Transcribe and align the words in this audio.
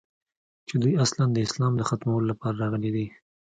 چې 0.67 0.75
دوى 0.81 0.93
اصلاً 1.05 1.25
د 1.31 1.37
اسلام 1.47 1.73
د 1.77 1.81
ختمولو 1.89 2.29
لپاره 2.31 2.59
راغلي 2.63 2.89
دي. 2.95 3.07